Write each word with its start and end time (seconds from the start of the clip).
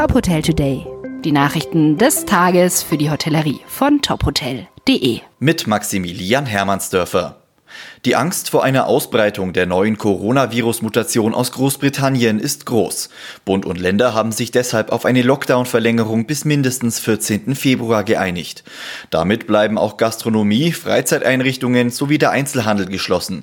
Top 0.00 0.14
Hotel 0.14 0.40
Today. 0.40 0.86
Die 1.26 1.30
Nachrichten 1.30 1.98
des 1.98 2.24
Tages 2.24 2.82
für 2.82 2.96
die 2.96 3.10
Hotellerie 3.10 3.60
von 3.66 4.00
tophotel.de. 4.00 5.20
Mit 5.40 5.66
Maximilian 5.66 6.46
Hermannsdörfer. 6.46 7.42
Die 8.06 8.16
Angst 8.16 8.48
vor 8.48 8.64
einer 8.64 8.86
Ausbreitung 8.86 9.52
der 9.52 9.66
neuen 9.66 9.98
Coronavirus-Mutation 9.98 11.34
aus 11.34 11.52
Großbritannien 11.52 12.40
ist 12.40 12.64
groß. 12.64 13.10
Bund 13.44 13.66
und 13.66 13.78
Länder 13.78 14.14
haben 14.14 14.32
sich 14.32 14.50
deshalb 14.50 14.90
auf 14.90 15.04
eine 15.04 15.20
Lockdown-Verlängerung 15.20 16.24
bis 16.24 16.46
mindestens 16.46 16.98
14. 16.98 17.54
Februar 17.54 18.02
geeinigt. 18.02 18.64
Damit 19.10 19.46
bleiben 19.46 19.76
auch 19.76 19.98
Gastronomie, 19.98 20.72
Freizeiteinrichtungen 20.72 21.90
sowie 21.90 22.16
der 22.16 22.30
Einzelhandel 22.30 22.86
geschlossen. 22.86 23.42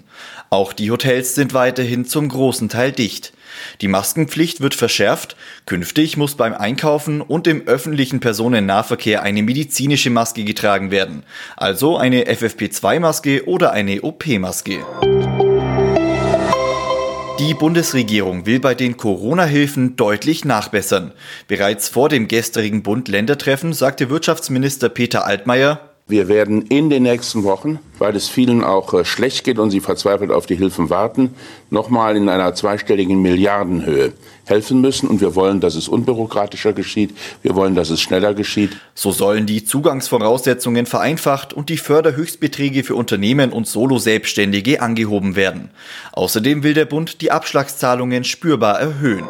Auch 0.50 0.74
die 0.74 0.90
Hotels 0.90 1.36
sind 1.36 1.54
weiterhin 1.54 2.06
zum 2.06 2.30
großen 2.30 2.68
Teil 2.68 2.94
dicht. 2.94 3.34
Die 3.82 3.88
Maskenpflicht 3.88 4.62
wird 4.62 4.76
verschärft. 4.76 5.36
Künftig 5.66 6.18
muss 6.18 6.36
beim 6.36 6.54
Einkaufen 6.54 7.22
und 7.22 7.48
im 7.48 7.68
öffentlichen 7.68 8.20
Personennahverkehr 8.20 9.24
eine 9.24 9.44
medizinische 9.44 10.10
Maske 10.10 10.44
getragen 10.44 10.92
werden. 10.92 11.24
Also 11.56 11.98
eine 11.98 12.26
FFP2-Maske 12.26 13.46
oder 13.48 13.72
eine 13.72 14.02
OP-Maske. 14.02 14.86
Die 17.40 17.54
Bundesregierung 17.54 18.48
will 18.48 18.60
bei 18.60 18.74
den 18.74 18.98
Corona-Hilfen 18.98 19.96
deutlich 19.96 20.44
nachbessern. 20.44 21.12
Bereits 21.48 21.88
vor 21.88 22.10
dem 22.10 22.28
gestrigen 22.28 22.82
Bund-Länder-Treffen 22.82 23.74
sagte 23.74 24.10
Wirtschaftsminister 24.10 24.90
Peter 24.90 25.24
Altmaier, 25.24 25.87
wir 26.10 26.30
werden 26.30 26.62
in 26.64 26.90
den 26.90 27.04
nächsten 27.04 27.44
Wochen, 27.44 27.80
weil 28.00 28.16
es 28.16 28.30
vielen 28.30 28.64
auch 28.64 28.94
äh, 28.94 29.04
schlecht 29.04 29.44
geht 29.44 29.60
und 29.60 29.72
sie 29.72 29.82
verzweifelt 29.82 30.32
auf 30.32 30.46
die 30.46 30.56
Hilfen 30.56 30.90
warten, 30.90 31.36
nochmal 31.70 32.16
in 32.16 32.30
einer 32.30 32.56
zweistelligen 32.56 33.22
Milliardenhöhe 33.22 34.14
helfen 34.46 34.80
müssen. 34.80 35.10
Und 35.10 35.20
wir 35.20 35.36
wollen, 35.36 35.60
dass 35.60 35.76
es 35.76 35.90
unbürokratischer 35.90 36.72
geschieht. 36.72 37.14
Wir 37.42 37.56
wollen, 37.56 37.76
dass 37.76 37.90
es 37.90 38.00
schneller 38.00 38.34
geschieht. 38.34 38.78
So 38.96 39.12
sollen 39.12 39.46
die 39.46 39.66
Zugangsvoraussetzungen 39.66 40.86
vereinfacht 40.86 41.52
und 41.52 41.68
die 41.68 41.78
Förderhöchstbeträge 41.78 42.86
für 42.86 42.96
Unternehmen 42.96 43.52
und 43.52 43.68
Solo-Selbstständige 43.68 44.82
angehoben 44.82 45.36
werden. 45.36 45.72
Außerdem 46.14 46.64
will 46.64 46.74
der 46.74 46.86
Bund 46.86 47.20
die 47.20 47.32
Abschlagszahlungen 47.32 48.24
spürbar 48.24 48.80
erhöhen. 48.80 49.26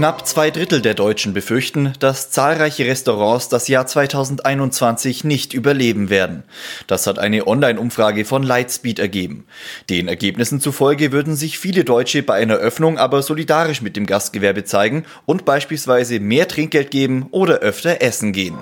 Knapp 0.00 0.26
zwei 0.26 0.50
Drittel 0.50 0.80
der 0.80 0.94
Deutschen 0.94 1.34
befürchten, 1.34 1.92
dass 1.98 2.30
zahlreiche 2.30 2.86
Restaurants 2.86 3.50
das 3.50 3.68
Jahr 3.68 3.86
2021 3.86 5.24
nicht 5.24 5.52
überleben 5.52 6.08
werden. 6.08 6.44
Das 6.86 7.06
hat 7.06 7.18
eine 7.18 7.46
Online-Umfrage 7.46 8.24
von 8.24 8.42
Lightspeed 8.42 8.98
ergeben. 8.98 9.44
Den 9.90 10.08
Ergebnissen 10.08 10.58
zufolge 10.58 11.12
würden 11.12 11.36
sich 11.36 11.58
viele 11.58 11.84
Deutsche 11.84 12.22
bei 12.22 12.32
einer 12.32 12.54
Öffnung 12.54 12.96
aber 12.96 13.20
solidarisch 13.20 13.82
mit 13.82 13.94
dem 13.94 14.06
Gastgewerbe 14.06 14.64
zeigen 14.64 15.04
und 15.26 15.44
beispielsweise 15.44 16.18
mehr 16.18 16.48
Trinkgeld 16.48 16.90
geben 16.90 17.26
oder 17.30 17.56
öfter 17.58 18.00
essen 18.00 18.32
gehen. 18.32 18.56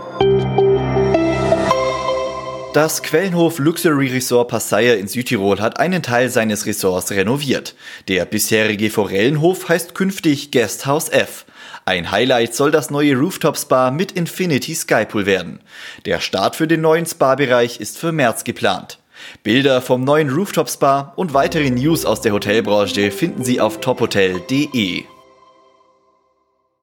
Das 2.75 3.03
Quellenhof 3.03 3.59
Luxury 3.59 4.09
Resort 4.09 4.49
Passaier 4.49 4.99
in 4.99 5.09
Südtirol 5.09 5.59
hat 5.59 5.81
einen 5.81 6.03
Teil 6.03 6.29
seines 6.29 6.67
Resorts 6.67 7.11
renoviert. 7.11 7.75
Der 8.09 8.27
bisherige 8.27 8.91
Forellenhof 8.91 9.71
heißt 9.71 9.95
künftig 9.95 10.51
Guesthouse 10.51 11.09
F. 11.09 11.47
Ein 11.87 12.11
Highlight 12.11 12.55
soll 12.55 12.71
das 12.71 12.91
neue 12.91 13.17
Rooftop 13.17 13.57
Spa 13.57 13.91
mit 13.91 14.13
Infinity 14.13 14.75
Skypool 14.75 15.25
werden. 15.25 15.61
Der 16.05 16.21
Start 16.21 16.57
für 16.57 16.69
den 16.69 16.83
neuen 16.83 17.07
Spa-Bereich 17.07 17.81
ist 17.81 17.97
für 17.97 18.13
März 18.13 18.45
geplant. 18.45 18.99
Bilder 19.43 19.81
vom 19.81 20.05
neuen 20.05 20.29
Rooftop 20.29 20.69
Spa 20.69 21.15
und 21.17 21.33
weitere 21.33 21.71
News 21.71 22.05
aus 22.05 22.21
der 22.21 22.33
Hotelbranche 22.33 23.11
finden 23.11 23.45
Sie 23.45 23.63
auf 23.63 23.81
tophotel.de. 23.81 25.05